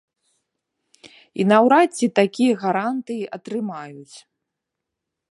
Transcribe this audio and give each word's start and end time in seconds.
І 1.41 1.45
наўрад 1.51 1.89
ці 1.99 2.07
такія 2.19 2.53
гарантыі 2.63 3.27
атрымаюць. 3.37 4.17